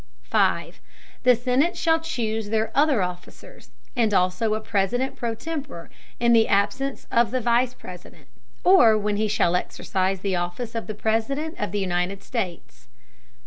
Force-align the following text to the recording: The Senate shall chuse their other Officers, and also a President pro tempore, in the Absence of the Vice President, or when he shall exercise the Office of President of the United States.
The 0.31 1.35
Senate 1.35 1.77
shall 1.77 1.99
chuse 1.99 2.49
their 2.49 2.71
other 2.73 3.03
Officers, 3.03 3.69
and 3.95 4.15
also 4.15 4.55
a 4.55 4.59
President 4.59 5.15
pro 5.15 5.35
tempore, 5.35 5.91
in 6.19 6.33
the 6.33 6.47
Absence 6.47 7.05
of 7.11 7.29
the 7.29 7.39
Vice 7.39 7.75
President, 7.75 8.25
or 8.63 8.97
when 8.97 9.17
he 9.17 9.27
shall 9.27 9.55
exercise 9.55 10.21
the 10.21 10.35
Office 10.35 10.73
of 10.73 10.87
President 10.97 11.53
of 11.59 11.71
the 11.71 11.77
United 11.79 12.23
States. 12.23 12.87